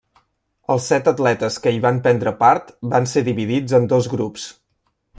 Els 0.75 0.87
set 0.91 1.09
atletes 1.11 1.59
que 1.65 1.75
hi 1.75 1.83
van 1.85 2.01
prendre 2.07 2.35
part 2.41 2.75
van 2.95 3.09
ser 3.15 3.27
dividits 3.31 3.81
en 3.81 3.87
dos 3.93 4.13
grups. 4.17 4.51